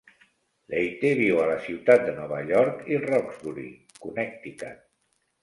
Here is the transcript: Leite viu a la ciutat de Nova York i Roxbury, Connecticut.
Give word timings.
Leite 0.75 1.11
viu 1.19 1.41
a 1.41 1.45
la 1.51 1.57
ciutat 1.65 2.01
de 2.07 2.15
Nova 2.21 2.41
York 2.53 2.81
i 2.95 2.99
Roxbury, 3.05 3.69
Connecticut. 4.09 4.83